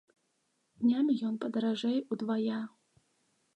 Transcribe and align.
Днямі 0.83 1.13
ён 1.27 1.37
падаражэй 1.45 1.97
удвая. 2.17 2.59